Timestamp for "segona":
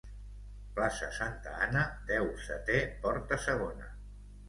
3.49-3.97